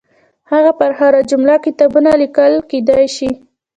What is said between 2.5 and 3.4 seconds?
کېدلای شي.